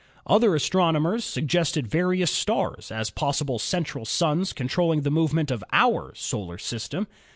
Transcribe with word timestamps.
Other 0.25 0.55
astronomers 0.55 1.23
suggested 1.23 1.85
various 1.85 2.31
stars 2.31 2.91
as 2.91 3.11
possible 3.11 3.59
central 3.59 4.03
suns 4.03 4.51
controlling 4.51 5.01
the 5.01 5.11
movement 5.11 5.51
of 5.51 5.63
our 5.71 6.13
Solar 6.15 6.57
System. 6.57 7.05